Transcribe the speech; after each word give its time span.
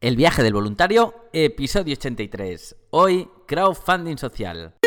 El 0.00 0.14
viaje 0.14 0.44
del 0.44 0.52
voluntario, 0.52 1.12
episodio 1.32 1.94
83. 1.94 2.76
Hoy, 2.90 3.28
crowdfunding 3.48 4.16
social. 4.16 4.77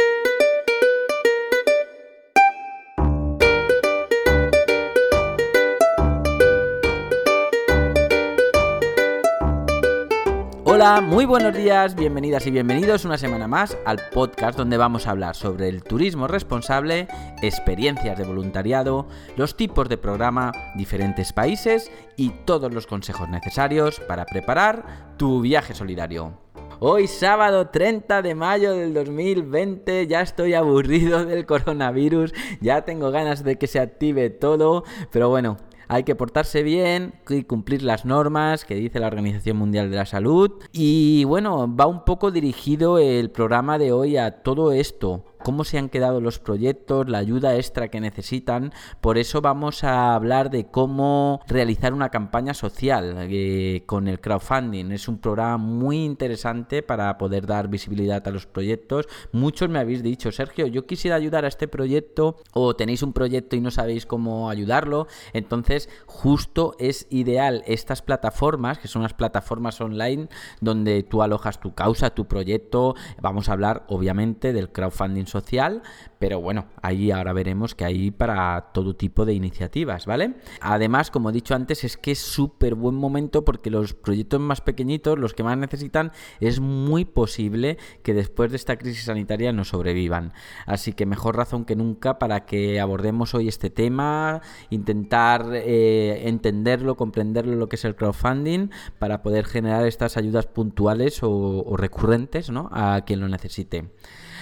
Hola, 10.74 11.02
muy 11.02 11.26
buenos 11.26 11.54
días, 11.54 11.96
bienvenidas 11.96 12.48
y 12.48 12.52
bienvenidos 12.52 13.04
una 13.04 13.18
semana 13.18 13.46
más 13.46 13.78
al 13.84 14.00
podcast 14.14 14.58
donde 14.58 14.78
vamos 14.78 15.06
a 15.06 15.12
hablar 15.12 15.36
sobre 15.36 15.68
el 15.68 15.84
turismo 15.84 16.30
responsable, 16.30 17.10
experiencias 17.42 18.18
de 18.18 18.24
voluntariado, 18.24 19.06
los 19.36 19.58
tipos 19.58 19.90
de 19.90 19.98
programa, 19.98 20.54
diferentes 20.76 21.34
países 21.34 21.92
y 22.16 22.30
todos 22.46 22.74
los 22.74 22.88
consejos 22.88 23.28
necesarios 23.28 24.00
para 24.00 24.26
preparar 24.26 25.18
tu 25.18 25.42
viaje 25.42 25.74
solidario. 25.74 26.40
Hoy 26.80 27.08
sábado 27.08 27.68
30 27.68 28.22
de 28.22 28.34
mayo 28.34 28.72
del 28.72 28.94
2020 28.94 30.08
ya 30.08 30.22
estoy 30.22 30.54
aburrido 30.54 31.26
del 31.26 31.46
coronavirus, 31.46 32.34
ya 32.62 32.86
tengo 32.86 33.12
ganas 33.12 33.44
de 33.44 33.58
que 33.58 33.68
se 33.68 33.82
active 33.82 34.30
todo, 34.30 34.86
pero 35.12 35.28
bueno, 35.28 35.58
hay 35.92 36.06
que 36.06 36.16
portarse 36.16 36.64
bien 36.64 37.16
y 37.28 37.44
cumplir 37.44 37.84
las 37.84 38.06
normas 38.06 38.64
que 38.64 38.76
dice 38.76 39.02
la 39.02 39.08
Organización 39.08 39.58
Mundial 39.58 39.90
de 39.92 39.98
la 39.98 40.06
Salud. 40.06 40.50
Y 40.72 41.26
bueno, 41.26 41.76
va 41.76 41.86
un 41.86 42.06
poco 42.06 42.32
dirigido 42.32 42.98
el 42.98 43.30
programa 43.30 43.78
de 43.78 43.92
hoy 43.92 44.16
a 44.16 44.42
todo 44.42 44.72
esto 44.72 45.26
cómo 45.44 45.64
se 45.64 45.78
han 45.78 45.90
quedado 45.90 46.22
los 46.22 46.40
proyectos, 46.40 47.10
la 47.10 47.18
ayuda 47.18 47.56
extra 47.56 47.90
que 47.90 48.00
necesitan. 48.00 48.74
Por 49.02 49.18
eso 49.18 49.42
vamos 49.42 49.84
a 49.84 50.16
hablar 50.16 50.50
de 50.50 50.66
cómo 50.66 51.42
realizar 51.48 51.94
una 51.94 52.10
campaña 52.10 52.54
social 52.54 53.16
eh, 53.30 53.84
con 53.86 54.08
el 54.08 54.20
crowdfunding. 54.20 54.92
Es 54.92 55.08
un 55.08 55.20
programa 55.20 55.58
muy 55.58 56.04
interesante 56.04 56.84
para 56.84 57.18
poder 57.18 57.48
dar 57.48 57.68
visibilidad 57.68 58.28
a 58.28 58.32
los 58.32 58.46
proyectos. 58.46 59.08
Muchos 59.32 59.70
me 59.70 59.80
habéis 59.80 60.04
dicho, 60.04 60.32
Sergio, 60.32 60.68
yo 60.68 60.86
quisiera 60.86 61.16
ayudar 61.16 61.46
a 61.46 61.48
este 61.48 61.68
proyecto 61.68 62.38
o 62.54 62.76
tenéis 62.76 63.04
un 63.04 63.14
proyecto 63.14 63.56
y 63.56 63.62
no 63.62 63.72
sabéis 63.72 64.06
cómo 64.06 64.50
ayudarlo. 64.50 65.08
Entonces, 65.34 65.90
justo 66.06 66.76
es 66.80 67.08
ideal 67.10 67.64
estas 67.66 68.02
plataformas, 68.02 68.80
que 68.80 68.88
son 68.88 69.02
las 69.04 69.14
plataformas 69.14 69.80
online 69.82 70.28
donde 70.60 71.04
tú 71.04 71.22
alojas 71.22 71.60
tu 71.60 71.74
causa, 71.74 72.12
tu 72.12 72.26
proyecto. 72.26 72.96
Vamos 73.22 73.50
a 73.50 73.54
hablar, 73.54 73.86
obviamente, 73.88 74.54
del 74.54 74.72
crowdfunding 74.72 75.26
social, 75.32 75.82
pero 76.20 76.40
bueno, 76.40 76.68
ahí 76.82 77.10
ahora 77.10 77.34
veremos 77.34 77.74
que 77.74 77.86
hay 77.86 78.12
para 78.12 78.72
todo 78.74 78.96
tipo 78.96 79.26
de 79.26 79.34
iniciativas, 79.34 80.06
¿vale? 80.06 80.36
Además, 80.60 81.10
como 81.10 81.30
he 81.30 81.34
dicho 81.34 81.56
antes, 81.56 81.84
es 81.84 81.98
que 81.98 82.12
es 82.12 82.20
súper 82.20 82.76
buen 82.76 82.96
momento 82.96 83.44
porque 83.44 83.72
los 83.72 83.94
proyectos 83.94 84.40
más 84.40 84.62
pequeñitos, 84.62 85.18
los 85.18 85.34
que 85.34 85.44
más 85.44 85.58
necesitan, 85.58 86.12
es 86.40 86.60
muy 86.60 87.06
posible 87.06 87.78
que 88.04 88.14
después 88.14 88.52
de 88.52 88.58
esta 88.58 88.78
crisis 88.78 89.06
sanitaria 89.06 89.52
no 89.52 89.64
sobrevivan. 89.64 90.34
Así 90.66 90.94
que 90.94 91.06
mejor 91.06 91.38
razón 91.38 91.66
que 91.66 91.76
nunca 91.76 92.20
para 92.20 92.46
que 92.46 92.80
abordemos 92.80 93.34
hoy 93.34 93.48
este 93.48 93.70
tema, 93.70 94.42
intentar 94.70 95.50
eh, 95.54 96.28
entenderlo, 96.28 96.96
comprenderlo 96.96 97.56
lo 97.56 97.70
que 97.70 97.78
es 97.78 97.86
el 97.86 97.96
crowdfunding, 97.96 98.70
para 99.00 99.24
poder 99.24 99.46
generar 99.46 99.88
estas 99.88 100.18
ayudas 100.18 100.46
puntuales 100.46 101.24
o, 101.24 101.32
o 101.32 101.78
recurrentes 101.78 102.50
¿no? 102.50 102.70
a 102.72 103.02
quien 103.06 103.20
lo 103.20 103.28
necesite. 103.28 103.90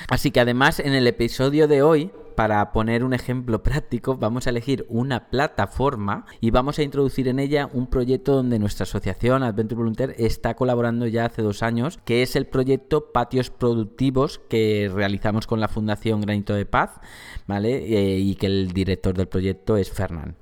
Así 0.08 0.32
que 0.32 0.40
además 0.40 0.80
en 0.80 0.94
el 0.94 1.08
episodio 1.08 1.68
de 1.68 1.82
hoy 1.82 2.12
para 2.40 2.72
poner 2.72 3.04
un 3.04 3.14
ejemplo 3.14 3.62
práctico, 3.64 4.16
vamos 4.16 4.48
a 4.48 4.52
elegir 4.52 4.86
una 4.88 5.30
plataforma 5.30 6.26
y 6.40 6.52
vamos 6.52 6.80
a 6.80 6.84
introducir 6.84 7.28
en 7.28 7.38
ella 7.38 7.70
un 7.74 7.88
proyecto 7.88 8.34
donde 8.34 8.60
nuestra 8.60 8.84
asociación 8.84 9.44
Adventure 9.44 9.76
Volunteer 9.76 10.16
está 10.18 10.54
colaborando 10.54 11.06
ya 11.06 11.26
hace 11.26 11.42
dos 11.42 11.64
años, 11.64 12.00
que 12.06 12.22
es 12.22 12.38
el 12.38 12.46
proyecto 12.46 13.12
Patios 13.12 13.50
Productivos 13.50 14.40
que 14.48 14.90
realizamos 14.90 15.48
con 15.48 15.60
la 15.60 15.68
Fundación 15.68 16.22
Granito 16.22 16.54
de 16.54 16.66
Paz, 16.66 17.02
¿vale? 17.46 17.76
Eh, 17.76 18.20
y 18.20 18.36
que 18.36 18.46
el 18.46 18.72
director 18.72 19.18
del 19.18 19.28
proyecto 19.28 19.76
es 19.76 19.92
Fernán. 19.92 20.38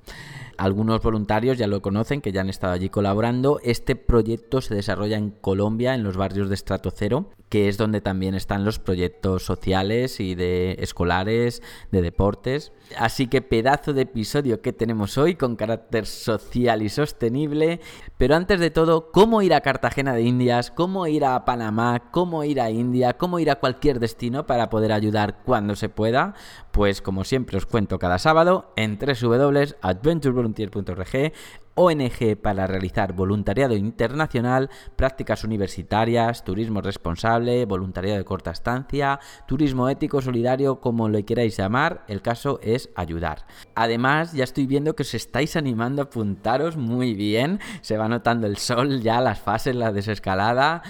Algunos 0.58 1.00
voluntarios 1.00 1.56
ya 1.56 1.68
lo 1.68 1.80
conocen, 1.80 2.20
que 2.20 2.32
ya 2.32 2.40
han 2.40 2.48
estado 2.48 2.72
allí 2.72 2.88
colaborando. 2.88 3.60
Este 3.62 3.94
proyecto 3.94 4.60
se 4.60 4.74
desarrolla 4.74 5.16
en 5.16 5.30
Colombia, 5.30 5.94
en 5.94 6.02
los 6.02 6.16
barrios 6.16 6.48
de 6.48 6.56
estrato 6.56 6.90
cero, 6.90 7.30
que 7.48 7.68
es 7.68 7.78
donde 7.78 8.00
también 8.00 8.34
están 8.34 8.64
los 8.64 8.80
proyectos 8.80 9.44
sociales 9.44 10.18
y 10.18 10.34
de 10.34 10.76
escolares, 10.80 11.62
de 11.90 12.02
deportes. 12.02 12.72
Así 12.96 13.26
que 13.26 13.42
pedazo 13.42 13.92
de 13.92 14.02
episodio 14.02 14.62
que 14.62 14.72
tenemos 14.72 15.18
hoy 15.18 15.34
con 15.34 15.56
carácter 15.56 16.06
social 16.06 16.82
y 16.82 16.88
sostenible. 16.88 17.80
Pero 18.16 18.34
antes 18.34 18.60
de 18.60 18.70
todo, 18.70 19.10
¿cómo 19.12 19.42
ir 19.42 19.54
a 19.54 19.60
Cartagena 19.60 20.14
de 20.14 20.22
Indias? 20.22 20.70
¿Cómo 20.70 21.06
ir 21.06 21.24
a 21.24 21.44
Panamá? 21.44 22.10
¿Cómo 22.10 22.44
ir 22.44 22.60
a 22.60 22.70
India? 22.70 23.16
¿Cómo 23.18 23.38
ir 23.38 23.50
a 23.50 23.56
cualquier 23.56 24.00
destino 24.00 24.46
para 24.46 24.70
poder 24.70 24.92
ayudar 24.92 25.42
cuando 25.44 25.76
se 25.76 25.88
pueda? 25.88 26.34
Pues 26.72 27.02
como 27.02 27.24
siempre 27.24 27.58
os 27.58 27.66
cuento 27.66 27.98
cada 27.98 28.18
sábado 28.18 28.72
en 28.76 28.98
www.adventurevolunteer.org 28.98 31.32
ONG 31.78 32.36
para 32.36 32.66
realizar 32.66 33.12
voluntariado 33.12 33.76
internacional, 33.76 34.68
prácticas 34.96 35.44
universitarias, 35.44 36.42
turismo 36.42 36.80
responsable, 36.80 37.64
voluntariado 37.66 38.18
de 38.18 38.24
corta 38.24 38.50
estancia, 38.50 39.20
turismo 39.46 39.88
ético, 39.88 40.20
solidario, 40.20 40.80
como 40.80 41.08
lo 41.08 41.24
queráis 41.24 41.56
llamar, 41.56 42.04
el 42.08 42.20
caso 42.20 42.58
es 42.64 42.90
ayudar. 42.96 43.46
Además, 43.76 44.32
ya 44.32 44.42
estoy 44.42 44.66
viendo 44.66 44.96
que 44.96 45.04
os 45.04 45.14
estáis 45.14 45.54
animando 45.54 46.02
a 46.02 46.06
apuntaros 46.06 46.76
muy 46.76 47.14
bien, 47.14 47.60
se 47.80 47.96
va 47.96 48.08
notando 48.08 48.48
el 48.48 48.56
sol 48.56 49.00
ya, 49.00 49.20
las 49.20 49.38
fases, 49.38 49.76
la 49.76 49.92
desescalada, 49.92 50.82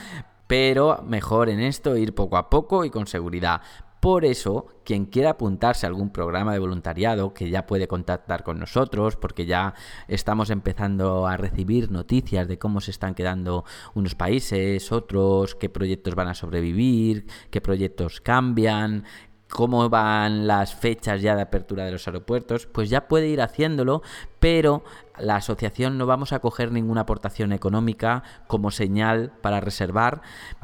pero 0.47 1.03
mejor 1.07 1.51
en 1.51 1.61
esto 1.61 1.99
ir 1.99 2.15
poco 2.15 2.39
a 2.39 2.49
poco 2.49 2.87
y 2.87 2.91
con 2.91 3.07
seguridad. 3.07 3.61
Por 4.01 4.25
eso, 4.25 4.67
quien 4.85 5.07
quiera 5.07 5.31
apuntarse 5.31 5.85
a 5.85 5.89
algún 5.89 6.11
programa 6.11 6.53
de 6.53 6.61
voluntariado, 6.61 7.35
que 7.35 7.51
ya 7.51 7.67
puede 7.67 7.89
contactar 7.89 8.45
con 8.45 8.61
nosotros, 8.61 9.17
porque 9.17 9.45
ya 9.45 9.75
estamos 10.07 10.51
empezando 10.51 11.27
a 11.27 11.37
recibir 11.37 11.91
noticias 11.91 12.47
de 12.47 12.59
cómo 12.59 12.81
se 12.81 12.93
están 12.93 13.15
quedando 13.15 13.65
unos 13.95 14.15
países, 14.15 14.93
otros, 14.93 15.57
qué 15.57 15.69
proyectos 15.69 16.15
van 16.15 16.29
a 16.29 16.35
sobrevivir, 16.35 17.27
qué 17.51 17.61
proyectos 17.61 18.21
cambian, 18.21 19.05
cómo 19.49 19.89
van 19.89 20.47
las 20.47 20.75
fechas 20.75 21.23
ya 21.23 21.35
de 21.35 21.43
apertura 21.43 21.85
de 21.85 21.93
los 21.93 22.07
aeropuertos, 22.07 22.67
pues 22.67 22.91
ya 22.91 23.09
puede 23.09 23.29
ir 23.29 23.41
haciéndolo, 23.41 24.03
pero 24.41 24.85
la 25.19 25.37
asociación 25.37 25.99
no 25.99 26.07
vamos 26.07 26.33
a 26.33 26.39
coger 26.39 26.71
ninguna 26.71 27.03
aportación 27.03 27.53
económica 27.53 28.23
como 28.47 28.71
señal 28.71 29.33
para 29.41 29.61
reservar, 29.61 30.21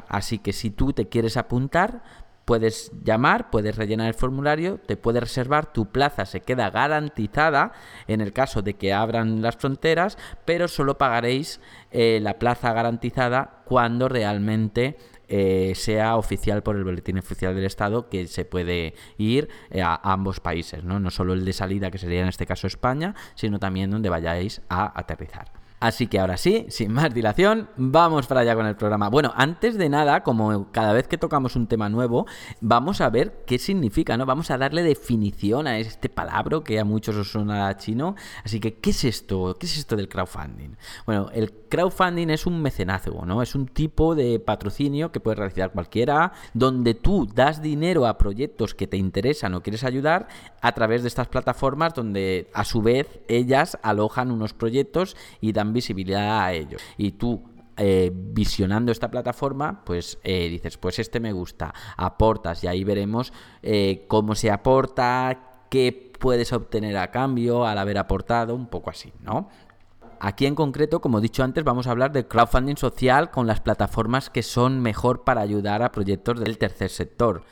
así 0.07 0.37
que 0.37 0.53
si 0.53 0.69
tú 0.69 0.93
te 0.93 1.09
quieres 1.09 1.35
apuntar, 1.35 2.03
puedes 2.45 2.91
llamar, 3.03 3.49
puedes 3.49 3.75
rellenar 3.75 4.07
el 4.07 4.13
formulario, 4.13 4.77
te 4.77 4.97
puedes 4.97 5.21
reservar, 5.21 5.73
tu 5.73 5.87
plaza 5.87 6.25
se 6.25 6.41
queda 6.41 6.69
garantizada 6.69 7.73
en 8.07 8.21
el 8.21 8.33
caso 8.33 8.61
de 8.61 8.75
que 8.75 8.93
abran 8.93 9.41
las 9.41 9.57
fronteras, 9.57 10.17
pero 10.45 10.67
solo 10.67 10.97
pagaréis 10.97 11.59
eh, 11.91 12.19
la 12.21 12.39
plaza 12.39 12.71
garantizada 12.71 13.63
cuando 13.65 14.07
realmente 14.07 14.97
eh, 15.27 15.73
sea 15.75 16.17
oficial 16.17 16.61
por 16.61 16.75
el 16.75 16.83
boletín 16.83 17.17
oficial 17.17 17.55
del 17.55 17.65
Estado 17.65 18.09
que 18.09 18.27
se 18.27 18.45
puede 18.45 18.93
ir 19.17 19.49
eh, 19.71 19.81
a 19.81 19.99
ambos 20.03 20.39
países, 20.39 20.83
¿no? 20.83 20.99
no 20.99 21.09
solo 21.09 21.33
el 21.33 21.45
de 21.45 21.53
salida, 21.53 21.89
que 21.89 21.97
sería 21.97 22.21
en 22.21 22.27
este 22.27 22.45
caso 22.45 22.67
España, 22.67 23.15
sino 23.33 23.57
también 23.57 23.89
donde 23.89 24.09
vayáis 24.09 24.61
a 24.69 24.97
aterrizar. 24.97 25.64
Así 25.85 26.07
que 26.07 26.19
ahora 26.19 26.35
sí, 26.37 26.65
sin 26.69 26.91
más 26.91 27.13
dilación, 27.13 27.69
vamos 27.77 28.25
para 28.25 28.41
allá 28.41 28.55
con 28.55 28.65
el 28.65 28.75
programa. 28.75 29.07
Bueno, 29.07 29.31
antes 29.35 29.77
de 29.77 29.87
nada, 29.87 30.23
como 30.23 30.71
cada 30.71 30.93
vez 30.93 31.07
que 31.07 31.19
tocamos 31.19 31.55
un 31.55 31.67
tema 31.67 31.89
nuevo, 31.89 32.25
vamos 32.59 33.01
a 33.01 33.09
ver 33.11 33.43
qué 33.45 33.59
significa, 33.59 34.17
¿no? 34.17 34.25
Vamos 34.25 34.49
a 34.49 34.57
darle 34.57 34.81
definición 34.81 35.67
a 35.67 35.77
este 35.77 36.09
palabra 36.09 36.61
que 36.65 36.79
a 36.79 36.85
muchos 36.85 37.15
os 37.17 37.29
suena 37.29 37.77
chino. 37.77 38.15
Así 38.43 38.59
que, 38.59 38.79
¿qué 38.79 38.89
es 38.89 39.03
esto? 39.03 39.57
¿Qué 39.59 39.67
es 39.67 39.77
esto 39.77 39.95
del 39.95 40.09
crowdfunding? 40.09 40.75
Bueno, 41.05 41.29
el 41.31 41.53
crowdfunding 41.53 42.31
es 42.31 42.47
un 42.47 42.63
mecenazgo, 42.63 43.23
¿no? 43.23 43.43
Es 43.43 43.53
un 43.53 43.67
tipo 43.67 44.15
de 44.15 44.39
patrocinio 44.39 45.11
que 45.11 45.19
puede 45.19 45.35
realizar 45.35 45.71
cualquiera, 45.71 46.31
donde 46.55 46.95
tú 46.95 47.27
das 47.31 47.61
dinero 47.61 48.07
a 48.07 48.17
proyectos 48.17 48.73
que 48.73 48.87
te 48.87 48.97
interesan 48.97 49.53
o 49.53 49.61
quieres 49.61 49.83
ayudar 49.83 50.29
a 50.61 50.71
través 50.71 51.03
de 51.03 51.09
estas 51.09 51.27
plataformas 51.27 51.93
donde 51.93 52.49
a 52.55 52.65
su 52.65 52.81
vez 52.81 53.19
ellas 53.27 53.77
alojan 53.83 54.31
unos 54.31 54.53
proyectos 54.53 55.15
y 55.41 55.51
dan 55.51 55.74
visibilidad 55.75 56.41
a 56.41 56.53
ellos. 56.53 56.81
Y 56.97 57.11
tú 57.11 57.43
eh, 57.77 58.09
visionando 58.13 58.91
esta 58.93 59.11
plataforma, 59.11 59.83
pues 59.83 60.17
eh, 60.23 60.47
dices, 60.47 60.77
pues 60.77 60.97
este 60.97 61.19
me 61.19 61.33
gusta, 61.33 61.73
aportas 61.97 62.63
y 62.63 62.67
ahí 62.67 62.85
veremos 62.85 63.33
eh, 63.61 64.05
cómo 64.07 64.33
se 64.33 64.49
aporta, 64.49 65.65
qué 65.69 66.13
puedes 66.17 66.53
obtener 66.53 66.95
a 66.95 67.11
cambio 67.11 67.65
al 67.65 67.77
haber 67.77 67.97
aportado, 67.97 68.55
un 68.55 68.67
poco 68.67 68.91
así, 68.91 69.11
¿no? 69.19 69.49
Aquí 70.21 70.45
en 70.45 70.55
concreto, 70.55 71.01
como 71.01 71.19
he 71.19 71.21
dicho 71.21 71.43
antes, 71.43 71.65
vamos 71.65 71.87
a 71.87 71.91
hablar 71.91 72.13
de 72.13 72.25
crowdfunding 72.25 72.77
social 72.77 73.29
con 73.29 73.45
las 73.45 73.59
plataformas 73.59 74.29
que 74.29 74.41
son 74.41 74.81
mejor 74.81 75.25
para 75.25 75.41
ayudar 75.41 75.83
a 75.83 75.91
proyectos 75.91 76.39
del 76.39 76.57
tercer 76.57 76.89
sector. 76.89 77.43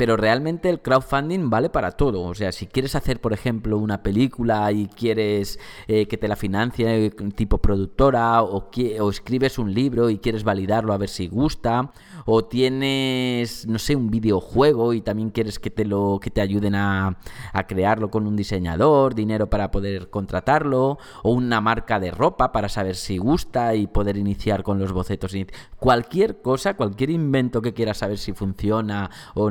Pero 0.00 0.16
realmente 0.16 0.70
el 0.70 0.80
crowdfunding 0.80 1.50
vale 1.50 1.68
para 1.68 1.90
todo. 1.90 2.22
O 2.22 2.34
sea, 2.34 2.52
si 2.52 2.66
quieres 2.66 2.94
hacer, 2.94 3.20
por 3.20 3.34
ejemplo, 3.34 3.76
una 3.76 4.02
película 4.02 4.72
y 4.72 4.86
quieres 4.86 5.58
eh, 5.88 6.06
que 6.06 6.16
te 6.16 6.26
la 6.26 6.36
financie 6.36 7.10
tipo 7.34 7.58
productora, 7.58 8.42
o, 8.42 8.70
o 9.00 9.10
escribes 9.10 9.58
un 9.58 9.74
libro 9.74 10.08
y 10.08 10.16
quieres 10.16 10.42
validarlo 10.42 10.94
a 10.94 10.96
ver 10.96 11.10
si 11.10 11.28
gusta, 11.28 11.92
o 12.24 12.46
tienes, 12.46 13.66
no 13.66 13.78
sé, 13.78 13.94
un 13.94 14.10
videojuego 14.10 14.94
y 14.94 15.02
también 15.02 15.28
quieres 15.28 15.58
que 15.58 15.68
te 15.68 15.84
lo 15.84 16.18
que 16.18 16.30
te 16.30 16.40
ayuden 16.40 16.76
a, 16.76 17.18
a 17.52 17.66
crearlo 17.66 18.10
con 18.10 18.26
un 18.26 18.36
diseñador, 18.36 19.14
dinero 19.14 19.50
para 19.50 19.70
poder 19.70 20.08
contratarlo, 20.08 20.96
o 21.22 21.30
una 21.30 21.60
marca 21.60 22.00
de 22.00 22.10
ropa 22.10 22.52
para 22.52 22.70
saber 22.70 22.96
si 22.96 23.18
gusta 23.18 23.74
y 23.74 23.86
poder 23.86 24.16
iniciar 24.16 24.62
con 24.62 24.78
los 24.78 24.92
bocetos. 24.92 25.36
Cualquier 25.78 26.40
cosa, 26.40 26.72
cualquier 26.72 27.10
invento 27.10 27.60
que 27.60 27.74
quieras 27.74 27.98
saber 27.98 28.16
si 28.16 28.32
funciona 28.32 29.10
o 29.34 29.50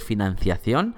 financiación, 0.00 0.94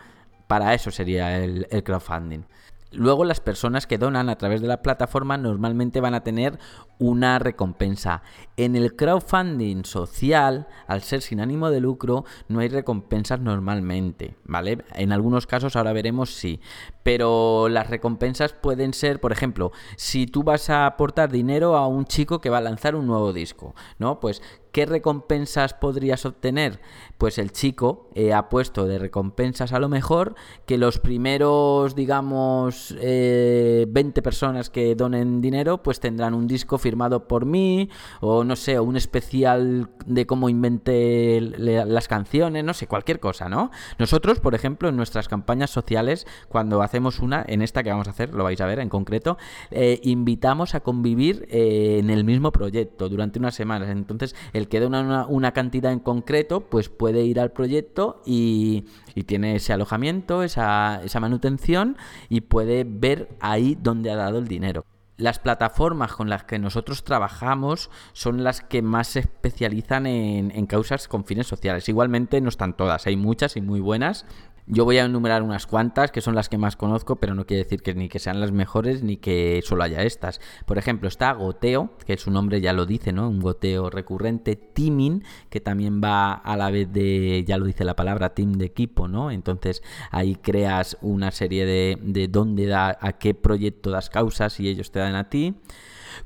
para 0.46 0.74
eso 0.74 0.90
sería 0.90 1.42
el, 1.42 1.66
el 1.70 1.82
crowdfunding. 1.82 2.44
Luego 2.90 3.24
las 3.24 3.40
personas 3.40 3.86
que 3.86 3.98
donan 3.98 4.30
a 4.30 4.38
través 4.38 4.62
de 4.62 4.66
la 4.66 4.80
plataforma 4.80 5.36
normalmente 5.36 6.00
van 6.00 6.14
a 6.14 6.24
tener 6.24 6.58
una 6.98 7.38
recompensa. 7.38 8.22
En 8.56 8.76
el 8.76 8.96
crowdfunding 8.96 9.84
social, 9.84 10.68
al 10.86 11.02
ser 11.02 11.20
sin 11.20 11.40
ánimo 11.40 11.70
de 11.70 11.80
lucro, 11.80 12.24
no 12.48 12.60
hay 12.60 12.68
recompensas 12.68 13.40
normalmente, 13.40 14.36
¿vale? 14.44 14.84
En 14.94 15.12
algunos 15.12 15.46
casos 15.46 15.76
ahora 15.76 15.92
veremos 15.92 16.34
sí, 16.34 16.60
pero 17.02 17.68
las 17.68 17.90
recompensas 17.90 18.54
pueden 18.54 18.94
ser, 18.94 19.20
por 19.20 19.32
ejemplo, 19.32 19.70
si 19.96 20.26
tú 20.26 20.42
vas 20.42 20.70
a 20.70 20.86
aportar 20.86 21.30
dinero 21.30 21.76
a 21.76 21.86
un 21.86 22.06
chico 22.06 22.40
que 22.40 22.50
va 22.50 22.58
a 22.58 22.62
lanzar 22.62 22.96
un 22.96 23.06
nuevo 23.06 23.34
disco, 23.34 23.74
¿no? 23.98 24.18
Pues 24.18 24.42
¿qué 24.78 24.86
recompensas 24.86 25.74
podrías 25.74 26.24
obtener? 26.24 26.78
Pues 27.18 27.38
el 27.38 27.50
chico 27.50 28.08
eh, 28.14 28.32
ha 28.32 28.48
puesto 28.48 28.86
de 28.86 29.00
recompensas 29.00 29.72
a 29.72 29.80
lo 29.80 29.88
mejor 29.88 30.36
que 30.66 30.78
los 30.78 31.00
primeros, 31.00 31.96
digamos, 31.96 32.94
20 32.96 33.00
eh, 33.02 34.22
personas 34.22 34.70
que 34.70 34.94
donen 34.94 35.40
dinero, 35.40 35.82
pues 35.82 35.98
tendrán 35.98 36.32
un 36.32 36.46
disco 36.46 36.78
firmado 36.78 37.26
por 37.26 37.44
mí, 37.44 37.90
o 38.20 38.44
no 38.44 38.54
sé, 38.54 38.78
un 38.78 38.96
especial 38.96 39.90
de 40.06 40.26
cómo 40.26 40.48
inventé 40.48 41.40
las 41.40 42.06
canciones, 42.06 42.62
no 42.62 42.72
sé, 42.72 42.86
cualquier 42.86 43.18
cosa, 43.18 43.48
¿no? 43.48 43.72
Nosotros, 43.98 44.38
por 44.38 44.54
ejemplo, 44.54 44.90
en 44.90 44.96
nuestras 44.96 45.26
campañas 45.26 45.70
sociales, 45.70 46.24
cuando 46.48 46.82
hacemos 46.82 47.18
una, 47.18 47.44
en 47.48 47.62
esta 47.62 47.82
que 47.82 47.90
vamos 47.90 48.06
a 48.06 48.12
hacer, 48.12 48.32
lo 48.32 48.44
vais 48.44 48.60
a 48.60 48.66
ver 48.66 48.78
en 48.78 48.90
concreto, 48.90 49.38
eh, 49.72 49.98
invitamos 50.04 50.76
a 50.76 50.80
convivir 50.84 51.48
eh, 51.50 51.98
en 51.98 52.10
el 52.10 52.22
mismo 52.22 52.52
proyecto 52.52 53.08
durante 53.08 53.40
unas 53.40 53.56
semanas. 53.56 53.88
Entonces, 53.88 54.36
el 54.52 54.67
que 54.68 54.80
dona 54.80 55.00
una, 55.00 55.26
una 55.26 55.52
cantidad 55.52 55.92
en 55.92 56.00
concreto, 56.00 56.60
pues 56.60 56.88
puede 56.88 57.22
ir 57.24 57.40
al 57.40 57.52
proyecto 57.52 58.22
y, 58.24 58.86
y 59.14 59.24
tiene 59.24 59.56
ese 59.56 59.72
alojamiento, 59.72 60.42
esa, 60.42 61.02
esa 61.04 61.20
manutención 61.20 61.96
y 62.28 62.42
puede 62.42 62.84
ver 62.84 63.28
ahí 63.40 63.76
dónde 63.80 64.10
ha 64.10 64.16
dado 64.16 64.38
el 64.38 64.48
dinero 64.48 64.84
las 65.18 65.40
plataformas 65.40 66.12
con 66.12 66.30
las 66.30 66.44
que 66.44 66.58
nosotros 66.58 67.04
trabajamos 67.04 67.90
son 68.12 68.44
las 68.44 68.60
que 68.60 68.82
más 68.82 69.08
se 69.08 69.20
especializan 69.20 70.06
en, 70.06 70.52
en, 70.52 70.66
causas 70.66 71.08
con 71.08 71.24
fines 71.24 71.48
sociales. 71.48 71.88
Igualmente 71.88 72.40
no 72.40 72.48
están 72.48 72.76
todas, 72.76 73.06
hay 73.06 73.16
muchas 73.16 73.56
y 73.56 73.60
muy 73.60 73.80
buenas, 73.80 74.24
yo 74.68 74.84
voy 74.84 74.98
a 74.98 75.04
enumerar 75.04 75.42
unas 75.42 75.66
cuantas 75.66 76.10
que 76.12 76.20
son 76.20 76.34
las 76.34 76.48
que 76.48 76.58
más 76.58 76.76
conozco, 76.76 77.16
pero 77.16 77.34
no 77.34 77.46
quiere 77.46 77.64
decir 77.64 77.82
que 77.82 77.94
ni 77.94 78.08
que 78.08 78.18
sean 78.18 78.40
las 78.40 78.52
mejores 78.52 79.02
ni 79.02 79.16
que 79.16 79.62
solo 79.64 79.82
haya 79.82 80.02
estas. 80.02 80.40
Por 80.66 80.78
ejemplo, 80.78 81.08
está 81.08 81.32
Goteo, 81.32 81.90
que 82.06 82.16
su 82.18 82.30
nombre 82.30 82.60
ya 82.60 82.72
lo 82.72 82.84
dice, 82.84 83.12
¿no? 83.12 83.28
Un 83.28 83.40
goteo 83.40 83.90
recurrente. 83.90 84.56
Teaming, 84.56 85.24
que 85.48 85.60
también 85.60 86.00
va 86.02 86.32
a 86.32 86.56
la 86.56 86.70
vez 86.70 86.92
de, 86.92 87.44
ya 87.46 87.56
lo 87.56 87.64
dice 87.64 87.84
la 87.84 87.96
palabra, 87.96 88.34
team 88.34 88.52
de 88.52 88.66
equipo, 88.66 89.08
¿no? 89.08 89.30
Entonces 89.30 89.82
ahí 90.10 90.36
creas 90.36 90.98
una 91.00 91.30
serie 91.30 91.64
de, 91.64 91.98
de 92.02 92.28
dónde 92.28 92.66
da, 92.66 92.98
a 93.00 93.12
qué 93.14 93.34
proyecto 93.34 93.90
das 93.90 94.10
causas 94.10 94.60
y 94.60 94.68
ellos 94.68 94.90
te 94.90 94.98
dan 94.98 95.14
a 95.14 95.30
ti. 95.30 95.54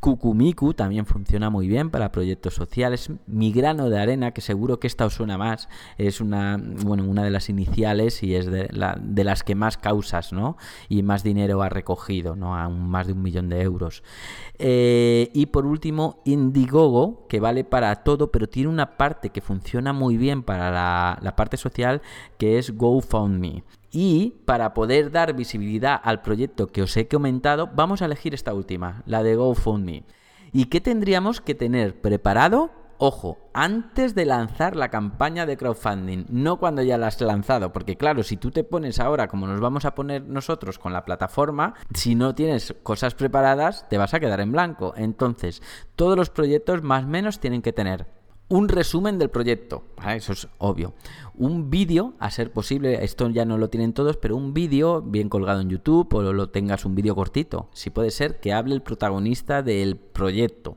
Kukumiku 0.01 0.75
también 0.75 1.07
funciona 1.07 1.51
muy 1.51 1.69
bien 1.69 1.91
para 1.91 2.13
proyectos 2.13 2.55
sociales. 2.55 3.11
Mi 3.27 3.53
grano 3.53 3.91
de 3.91 3.99
arena, 3.99 4.33
que 4.33 4.41
seguro 4.41 4.81
que 4.81 4.87
esta 4.87 5.07
os 5.07 5.15
suena 5.15 5.39
más, 5.39 5.69
es 5.99 6.21
una, 6.21 6.61
bueno, 6.85 7.05
una 7.05 7.25
de 7.25 7.31
las 7.31 7.49
iniciales 7.49 8.23
y 8.23 8.35
es 8.35 8.51
de 8.51 9.25
las 9.25 9.43
que 9.43 9.55
más 9.55 9.77
causas, 9.77 10.33
¿no? 10.33 10.57
Y 10.89 11.03
más 11.03 11.23
dinero 11.23 11.63
ha 11.63 11.69
recogido, 11.69 12.37
¿no? 12.37 12.57
A 12.57 12.69
más 12.69 13.07
de 13.07 13.13
un 13.13 13.23
millón 13.23 13.49
de 13.49 13.63
euros. 13.63 14.03
Eh, 14.59 15.31
y 15.35 15.47
por 15.47 15.67
último, 15.67 16.23
Indiegogo, 16.25 17.27
que 17.29 17.41
vale 17.41 17.65
para 17.65 18.05
todo, 18.05 18.31
pero 18.31 18.49
tiene 18.49 18.69
una 18.69 18.97
parte 18.97 19.31
que 19.31 19.41
funciona 19.41 19.93
muy 19.93 20.17
bien 20.17 20.43
para 20.43 20.71
la, 20.71 21.19
la 21.21 21.37
parte 21.37 21.57
social, 21.57 22.03
que 22.39 22.59
es 22.59 22.77
GoFundMe. 22.77 23.65
Y 23.93 24.41
para 24.47 24.73
poder 24.73 25.11
dar 25.11 25.35
visibilidad 25.35 26.01
al 26.03 26.23
proyecto 26.23 26.67
que 26.67 26.83
os 26.83 26.97
he 26.97 27.07
comentado, 27.07 27.71
vamos 27.75 28.01
a 28.01 28.07
elegir 28.07 28.33
esta 28.33 28.55
última, 28.55 29.03
la 29.05 29.23
de 29.23 29.37
GoFundMe. 29.37 30.05
¿Y 30.51 30.67
qué 30.67 30.81
tendríamos 30.81 31.43
que 31.43 31.55
tener 31.55 32.01
preparado? 32.01 32.71
Ojo, 33.05 33.39
antes 33.53 34.15
de 34.15 34.25
lanzar 34.25 34.77
la 34.77 34.89
campaña 34.89 35.45
de 35.45 35.57
crowdfunding, 35.57 36.25
no 36.29 36.59
cuando 36.59 36.83
ya 36.83 36.97
la 36.99 37.09
has 37.09 37.21
lanzado, 37.21 37.73
porque 37.73 37.97
claro, 37.97 38.23
si 38.23 38.37
tú 38.37 38.51
te 38.53 38.63
pones 38.63 39.01
ahora 39.01 39.27
como 39.27 39.47
nos 39.47 39.61
vamos 39.61 39.85
a 39.85 39.95
poner 39.95 40.23
nosotros 40.23 40.79
con 40.79 40.93
la 40.93 41.05
plataforma, 41.05 41.75
si 41.95 42.15
no 42.15 42.35
tienes 42.35 42.75
cosas 42.85 43.15
preparadas, 43.15 43.89
te 43.89 43.99
vas 43.99 44.15
a 44.15 44.21
quedar 44.21 44.41
en 44.41 44.53
blanco. 44.53 44.95
Entonces, 44.97 45.63
todos 45.97 46.17
los 46.17 46.31
proyectos 46.31 46.83
más 46.83 47.05
o 47.05 47.09
menos 47.09 47.41
tienen 47.41 47.61
que 47.61 47.73
tener 47.73 48.07
un 48.53 48.69
resumen 48.69 49.19
del 49.19 49.31
proyecto, 49.31 49.83
eso 50.11 50.35
es 50.35 50.47
obvio. 50.59 50.93
Un 51.35 51.71
vídeo, 51.71 52.13
a 52.19 52.31
ser 52.31 52.53
posible, 52.53 53.03
esto 53.03 53.31
ya 53.31 53.47
no 53.47 53.57
lo 53.57 53.71
tienen 53.71 53.95
todos, 53.95 54.19
pero 54.19 54.37
un 54.37 54.53
vídeo 54.53 55.01
bien 55.01 55.31
colgado 55.31 55.63
en 55.63 55.71
YouTube 55.71 56.13
o 56.13 56.21
lo 56.35 56.51
tengas 56.51 56.85
un 56.85 56.95
vídeo 56.95 57.15
cortito. 57.15 57.71
Si 57.73 57.89
puede 57.89 58.11
ser 58.11 58.41
que 58.41 58.53
hable 58.53 58.75
el 58.75 58.83
protagonista 58.83 59.63
del 59.63 59.97
proyecto. 59.97 60.77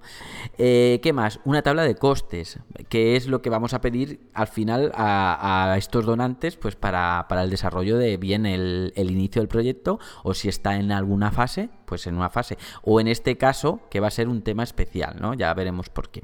Eh, 0.58 1.02
¿Qué 1.04 1.12
más? 1.12 1.42
Una 1.44 1.64
tabla 1.64 1.84
de 1.84 1.96
costes, 1.96 2.60
que 2.88 3.18
es 3.18 3.28
lo 3.28 3.42
que 3.42 3.50
vamos 3.50 3.74
a 3.74 3.82
pedir 3.82 4.30
al 4.34 4.48
final 4.48 4.94
a, 4.96 5.76
estos 5.78 6.06
donantes 6.06 6.56
pues 6.56 6.78
para, 6.78 7.28
el 7.30 7.50
desarrollo 7.50 7.98
de 7.98 8.16
bien 8.16 8.46
el, 8.46 8.94
el 8.96 9.12
inicio 9.12 9.42
del 9.42 9.50
proyecto 9.50 10.00
o 10.24 10.34
si 10.34 10.48
está 10.48 10.78
en 10.78 10.94
alguna 10.94 11.32
fase, 11.32 11.70
pues 11.86 12.08
en 12.08 12.16
una 12.16 12.30
fase. 12.30 12.58
O 12.84 13.02
en 13.02 13.10
este 13.10 13.38
caso, 13.38 13.82
que 13.90 14.00
va 14.00 14.08
a 14.08 14.12
ser 14.12 14.30
un 14.30 14.42
tema 14.42 14.64
especial, 14.64 15.18
¿no? 15.20 15.34
Ya 15.34 15.54
veremos 15.54 15.90
por 15.90 16.10
qué. 16.10 16.24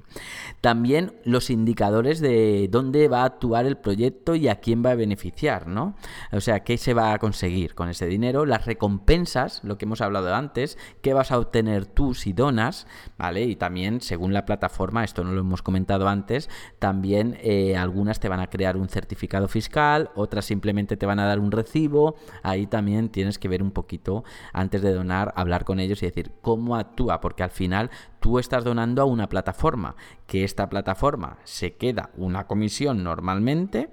También 0.62 1.13
los 1.25 1.40
indicadores 1.49 2.19
de 2.19 2.67
dónde 2.69 3.07
va 3.07 3.21
a 3.21 3.25
actuar 3.25 3.65
el 3.65 3.77
proyecto 3.77 4.35
y 4.35 4.47
a 4.47 4.59
quién 4.59 4.83
va 4.85 4.91
a 4.91 4.95
beneficiar, 4.95 5.67
¿no? 5.67 5.95
O 6.31 6.41
sea, 6.41 6.61
qué 6.61 6.77
se 6.77 6.93
va 6.93 7.13
a 7.13 7.19
conseguir 7.19 7.75
con 7.75 7.89
ese 7.89 8.05
dinero, 8.05 8.45
las 8.45 8.65
recompensas, 8.65 9.63
lo 9.63 9.77
que 9.77 9.85
hemos 9.85 10.01
hablado 10.01 10.33
antes, 10.33 10.77
qué 11.01 11.13
vas 11.13 11.31
a 11.31 11.39
obtener 11.39 11.85
tú 11.85 12.13
si 12.13 12.33
donas, 12.33 12.88
¿vale? 13.17 13.43
Y 13.43 13.55
también, 13.55 14.01
según 14.01 14.33
la 14.33 14.45
plataforma, 14.45 15.03
esto 15.03 15.23
no 15.23 15.31
lo 15.31 15.41
hemos 15.41 15.61
comentado 15.61 16.07
antes, 16.07 16.49
también 16.79 17.38
eh, 17.41 17.75
algunas 17.75 18.19
te 18.19 18.29
van 18.29 18.39
a 18.39 18.48
crear 18.48 18.77
un 18.77 18.89
certificado 18.89 19.48
fiscal, 19.48 20.12
otras 20.15 20.45
simplemente 20.45 20.98
te 20.98 21.05
van 21.05 21.19
a 21.19 21.25
dar 21.25 21.39
un 21.39 21.51
recibo, 21.51 22.15
ahí 22.43 22.67
también 22.67 23.10
tienes 23.10 23.39
que 23.39 23.48
ver 23.48 23.63
un 23.63 23.71
poquito 23.71 24.24
antes 24.53 24.81
de 24.81 24.93
donar, 24.93 25.33
hablar 25.36 25.65
con 25.65 25.79
ellos 25.79 26.01
y 26.03 26.05
decir 26.05 26.31
cómo 26.41 26.75
actúa, 26.75 27.21
porque 27.21 27.43
al 27.43 27.51
final 27.51 27.89
tú 28.21 28.39
estás 28.39 28.63
donando 28.63 29.01
a 29.01 29.05
una 29.05 29.27
plataforma, 29.27 29.97
que 30.27 30.45
esta 30.45 30.69
plataforma 30.69 31.39
se 31.43 31.75
queda 31.75 32.11
una 32.15 32.47
comisión 32.47 33.03
normalmente 33.03 33.91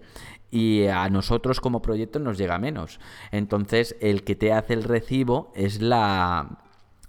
y 0.51 0.87
a 0.87 1.09
nosotros 1.09 1.61
como 1.61 1.83
proyecto 1.83 2.21
nos 2.21 2.39
llega 2.39 2.59
menos. 2.59 3.01
Entonces 3.33 3.97
el 4.01 4.23
que 4.23 4.37
te 4.37 4.53
hace 4.53 4.75
el 4.75 4.85
recibo 4.85 5.51
es 5.57 5.83
la, 5.83 6.61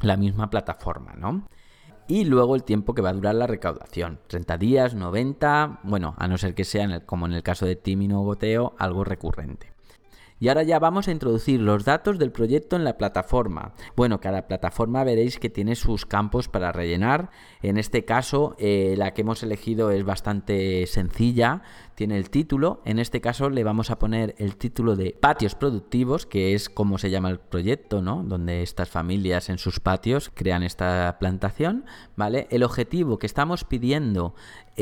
la 0.02 0.18
misma 0.18 0.50
plataforma, 0.50 1.14
¿no? 1.14 1.48
y 2.08 2.26
luego 2.26 2.56
el 2.56 2.64
tiempo 2.64 2.96
que 2.96 3.04
va 3.04 3.12
a 3.12 3.14
durar 3.14 3.36
la 3.36 3.46
recaudación. 3.46 4.20
30 4.26 4.58
días, 4.58 4.96
90, 4.96 5.82
bueno, 5.84 6.16
a 6.18 6.28
no 6.28 6.40
ser 6.40 6.56
que 6.56 6.64
sea, 6.64 7.06
como 7.06 7.28
en 7.28 7.34
el 7.34 7.44
caso 7.44 7.68
de 7.68 7.76
Timino 7.76 8.22
Goteo, 8.22 8.74
algo 8.80 9.04
recurrente. 9.04 9.74
Y 10.40 10.48
ahora 10.48 10.64
ya 10.64 10.80
vamos 10.80 11.08
a 11.08 11.12
introducir 11.12 11.60
los 11.60 11.84
datos 11.84 12.18
del 12.18 12.32
proyecto 12.32 12.78
en 12.78 12.86
la 12.86 12.98
plataforma. 12.98 13.74
Bueno, 13.96 14.22
cada 14.22 14.48
plataforma 14.48 15.04
veréis 15.04 15.38
que 15.38 15.50
tiene 15.50 15.76
sus 15.76 16.06
campos 16.06 16.48
para 16.48 16.72
rellenar. 16.72 17.30
En 17.62 17.78
este 17.78 18.06
caso, 18.06 18.56
eh, 18.58 18.96
la 18.98 19.14
que 19.14 19.22
hemos 19.22 19.44
elegido 19.44 19.92
es 19.92 20.06
bastante 20.06 20.88
sencilla. 20.88 21.62
Tiene 21.96 22.18
el 22.18 22.30
título. 22.30 22.82
En 22.86 23.00
este 23.00 23.20
caso 23.20 23.50
le 23.50 23.66
vamos 23.66 23.92
a 23.92 24.00
poner 24.00 24.34
el 24.38 24.56
título 24.56 24.96
de 24.96 25.12
patios 25.20 25.56
productivos, 25.56 26.26
que 26.26 26.54
es 26.54 26.70
como 26.70 26.98
se 26.98 27.10
llama 27.10 27.30
el 27.30 27.40
proyecto, 27.40 28.02
¿no? 28.02 28.24
Donde 28.24 28.64
estas 28.64 28.88
familias 28.88 29.50
en 29.50 29.58
sus 29.58 29.82
patios 29.82 30.32
crean 30.34 30.64
esta 30.64 31.18
plantación, 31.20 31.84
¿vale? 32.16 32.48
El 32.50 32.64
objetivo 32.64 33.20
que 33.20 33.28
estamos 33.28 33.66
pidiendo 33.66 34.34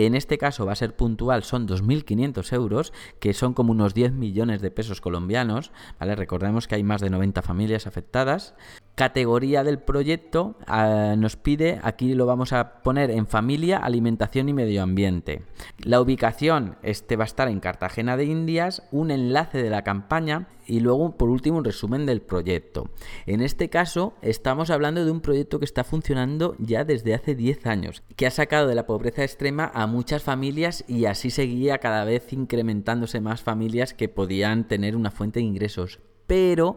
en 0.05 0.13
este 0.15 0.37
caso 0.37 0.65
va 0.65 0.73
a 0.73 0.75
ser 0.75 0.95
puntual, 0.95 1.43
son 1.43 1.67
2.500 1.67 2.53
euros, 2.53 2.93
que 3.19 3.33
son 3.33 3.53
como 3.53 3.71
unos 3.71 3.93
10 3.93 4.13
millones 4.13 4.61
de 4.61 4.69
pesos 4.69 5.01
colombianos. 5.01 5.71
Recordemos 5.99 6.67
que 6.67 6.75
hay 6.75 6.83
más 6.83 7.01
de 7.01 7.09
90 7.09 7.41
familias 7.41 7.87
afectadas. 7.87 8.53
Categoría 8.97 9.63
del 9.63 9.77
proyecto 9.77 10.55
ah, 10.65 11.13
nos 11.15 11.35
pide, 11.35 11.79
aquí 11.83 12.15
lo 12.15 12.25
vamos 12.25 12.51
a 12.51 12.81
poner 12.81 13.11
en 13.11 13.27
familia, 13.27 13.77
alimentación 13.77 14.49
y 14.49 14.53
medio 14.53 14.81
ambiente. 14.81 15.43
La 15.83 16.01
ubicación, 16.01 16.77
este 16.81 17.15
va 17.15 17.23
a 17.23 17.27
estar 17.27 17.47
en 17.47 17.59
Cartagena 17.59 18.17
de 18.17 18.25
Indias, 18.25 18.81
un 18.91 19.11
enlace 19.11 19.61
de 19.61 19.69
la 19.69 19.83
campaña 19.83 20.47
y 20.65 20.79
luego 20.79 21.15
por 21.15 21.29
último 21.29 21.59
un 21.59 21.63
resumen 21.63 22.07
del 22.07 22.21
proyecto. 22.21 22.89
En 23.27 23.41
este 23.41 23.69
caso 23.69 24.15
estamos 24.23 24.71
hablando 24.71 25.05
de 25.05 25.11
un 25.11 25.21
proyecto 25.21 25.59
que 25.59 25.65
está 25.65 25.83
funcionando 25.83 26.55
ya 26.57 26.83
desde 26.83 27.13
hace 27.13 27.35
10 27.35 27.67
años, 27.67 28.01
que 28.15 28.25
ha 28.25 28.31
sacado 28.31 28.67
de 28.67 28.73
la 28.73 28.87
pobreza 28.87 29.23
extrema 29.23 29.71
a 29.75 29.85
muchas 29.85 30.23
familias 30.23 30.83
y 30.87 31.05
así 31.05 31.29
seguía 31.29 31.77
cada 31.77 32.03
vez 32.03 32.33
incrementándose 32.33 33.21
más 33.21 33.43
familias 33.43 33.93
que 33.93 34.09
podían 34.09 34.67
tener 34.67 34.95
una 34.95 35.11
fuente 35.11 35.39
de 35.39 35.45
ingresos. 35.45 35.99
Pero 36.25 36.75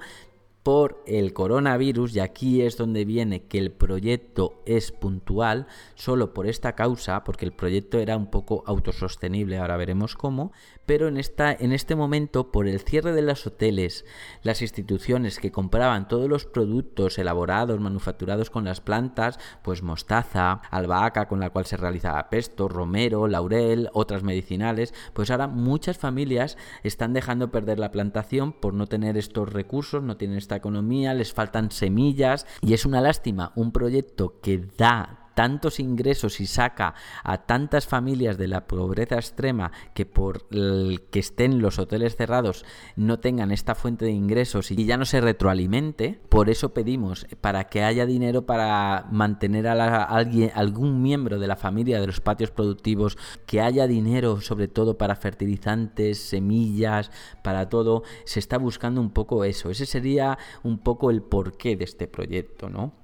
por 0.70 1.02
el 1.04 1.32
coronavirus 1.32 2.14
y 2.14 2.20
aquí 2.20 2.62
es 2.62 2.76
donde 2.76 3.04
viene 3.04 3.42
que 3.42 3.58
el 3.58 3.72
proyecto 3.72 4.62
es 4.66 4.92
puntual 4.92 5.66
solo 5.96 6.32
por 6.32 6.46
esta 6.46 6.76
causa 6.76 7.24
porque 7.24 7.44
el 7.44 7.50
proyecto 7.50 7.98
era 7.98 8.16
un 8.16 8.30
poco 8.30 8.62
autosostenible 8.68 9.58
ahora 9.58 9.76
veremos 9.76 10.14
cómo 10.14 10.52
pero 10.86 11.08
en 11.08 11.16
esta 11.16 11.52
en 11.52 11.72
este 11.72 11.96
momento 11.96 12.52
por 12.52 12.68
el 12.68 12.78
cierre 12.78 13.12
de 13.12 13.22
los 13.22 13.44
hoteles 13.48 14.04
las 14.44 14.62
instituciones 14.62 15.40
que 15.40 15.50
compraban 15.50 16.06
todos 16.06 16.28
los 16.28 16.46
productos 16.46 17.18
elaborados 17.18 17.80
manufacturados 17.80 18.48
con 18.48 18.64
las 18.64 18.80
plantas 18.80 19.40
pues 19.64 19.82
mostaza 19.82 20.62
albahaca 20.70 21.26
con 21.26 21.40
la 21.40 21.50
cual 21.50 21.66
se 21.66 21.78
realizaba 21.78 22.30
pesto 22.30 22.68
romero 22.68 23.26
laurel 23.26 23.88
otras 23.92 24.22
medicinales 24.22 24.94
pues 25.14 25.32
ahora 25.32 25.48
muchas 25.48 25.98
familias 25.98 26.56
están 26.84 27.12
dejando 27.12 27.50
perder 27.50 27.80
la 27.80 27.90
plantación 27.90 28.52
por 28.52 28.72
no 28.72 28.86
tener 28.86 29.16
estos 29.16 29.52
recursos 29.52 30.04
no 30.04 30.16
tienen 30.16 30.38
economía, 30.60 31.12
les 31.12 31.32
faltan 31.32 31.70
semillas 31.70 32.46
y 32.62 32.74
es 32.74 32.86
una 32.86 33.00
lástima 33.00 33.52
un 33.56 33.72
proyecto 33.72 34.40
que 34.40 34.58
da 34.78 35.19
tantos 35.34 35.80
ingresos 35.80 36.40
y 36.40 36.46
saca 36.46 36.94
a 37.22 37.38
tantas 37.38 37.87
familias 37.87 38.38
de 38.38 38.49
la 38.49 38.66
pobreza 38.66 39.16
extrema 39.16 39.72
que 39.94 40.06
por 40.06 40.46
el 40.50 41.02
que 41.10 41.20
estén 41.20 41.60
los 41.60 41.78
hoteles 41.78 42.16
cerrados 42.16 42.64
no 42.96 43.18
tengan 43.20 43.50
esta 43.50 43.75
fuente 43.75 44.04
de 44.04 44.12
ingresos 44.12 44.70
y 44.70 44.84
ya 44.84 44.96
no 44.96 45.04
se 45.04 45.20
retroalimente, 45.20 46.20
por 46.28 46.50
eso 46.50 46.75
pedimos 46.75 47.26
para 47.40 47.64
que 47.64 47.82
haya 47.82 48.06
dinero 48.06 48.46
para 48.46 49.06
mantener 49.10 49.66
a, 49.66 50.04
alguien, 50.04 50.50
algún 50.54 51.02
miembro 51.02 51.38
de 51.38 51.46
la 51.46 51.56
familia 51.56 52.00
de 52.00 52.06
los 52.06 52.20
patios 52.20 52.50
productivos, 52.50 53.18
que 53.46 53.60
haya 53.60 53.87
dinero 53.87 54.40
sobre 54.40 54.68
todo 54.68 54.99
para 54.99 55.16
fertilizantes, 55.16 56.18
semillas, 56.18 57.10
para 57.42 57.68
todo, 57.68 58.02
se 58.25 58.40
está 58.40 58.58
buscando 58.58 59.00
un 59.00 59.10
poco 59.10 59.44
eso. 59.44 59.70
Ese 59.70 59.87
sería 59.87 60.38
un 60.62 60.78
poco 60.78 61.10
el 61.10 61.22
porqué 61.22 61.76
de 61.76 61.84
este 61.84 62.06
proyecto, 62.08 62.68
¿no? 62.68 63.00